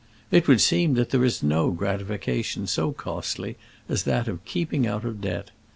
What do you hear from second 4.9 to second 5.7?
of debt.